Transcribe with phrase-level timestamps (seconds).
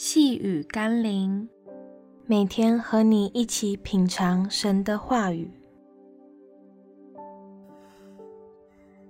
[0.00, 1.48] 细雨甘霖，
[2.24, 5.50] 每天和你一起品尝神的话语，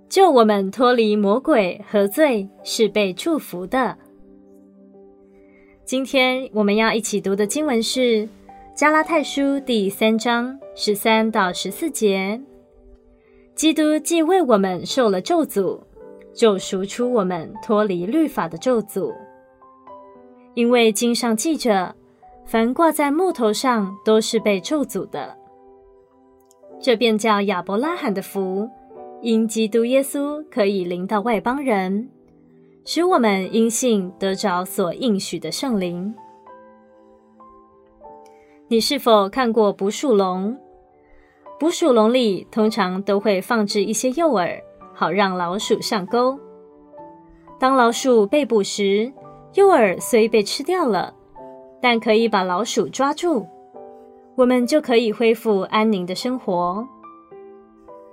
[0.09, 3.95] 救我们脱离魔鬼和罪，是被祝福的。
[5.85, 7.99] 今天我们要一起读的经文是
[8.73, 12.41] 《加拉太书》第三章十三到十四节。
[13.53, 15.81] 基督既为我们受了咒诅，
[16.33, 19.13] 就赎出我们脱离律法的咒诅。
[20.59, 21.95] 因为经上记着，
[22.45, 25.33] 凡挂在木头上都是被咒诅的。
[26.81, 28.69] 这便叫亚伯拉罕的福，
[29.21, 32.09] 因基督耶稣可以临到外邦人，
[32.83, 36.13] 使我们因信得着所应许的圣灵。
[38.67, 40.57] 你是否看过捕鼠笼？
[41.57, 44.59] 捕鼠笼里通常都会放置一些诱饵，
[44.93, 46.37] 好让老鼠上钩。
[47.57, 49.09] 当老鼠被捕时，
[49.53, 51.13] 诱饵虽被吃掉了，
[51.81, 53.45] 但可以把老鼠抓住，
[54.35, 56.87] 我们就可以恢复安宁的生活。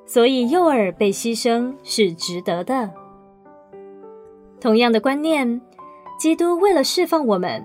[0.06, 2.90] 所以诱饵被牺牲是值得的。
[4.60, 5.60] 同样的观念，
[6.18, 7.64] 基督为了释放我们，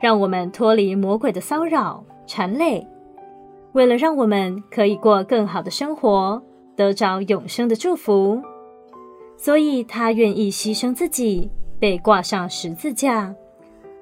[0.00, 2.86] 让我们脱离魔鬼的骚扰缠累，
[3.72, 6.42] 为了让我们可以过更好的生活，
[6.74, 8.42] 得着永生的祝福，
[9.36, 11.50] 所以他愿意牺牲自己。
[11.84, 13.34] 被挂上十字架，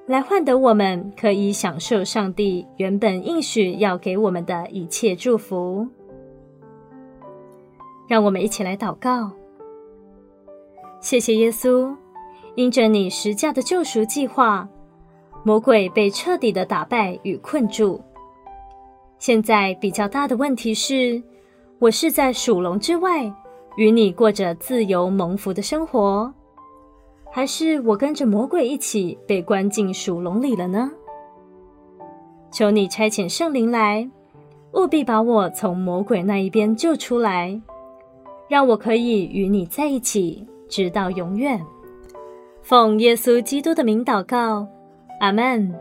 [0.05, 5.85] 来换得我们可以享受上帝原本应许要给我们的一切祝福。
[8.07, 9.29] 让我们一起来祷告：
[11.01, 11.93] 谢谢耶稣，
[12.55, 14.65] 因着你十架的救赎计划，
[15.43, 18.01] 魔鬼被彻底的打败与困住。
[19.19, 21.21] 现在比较大的问题是，
[21.79, 23.29] 我是在鼠笼之外，
[23.75, 26.33] 与你过着自由蒙福的生活。
[27.35, 30.91] 还是我跟着魔鬼一起被关进鼠笼里了呢？
[32.51, 34.07] 求你差遣圣灵来，
[34.73, 37.59] 务必把我从魔鬼那一边救出来，
[38.47, 41.59] 让我可以与你在一起，直到永远。
[42.61, 44.67] 奉耶稣基督的名祷告，
[45.19, 45.73] 阿门。